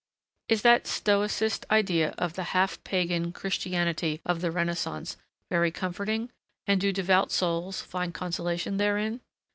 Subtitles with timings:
[0.49, 5.15] Is that stoicist idea of the half pagan Christianity of the Renaissance
[5.51, 6.31] very comforting,
[6.65, 9.21] and do devout souls find consolation therein?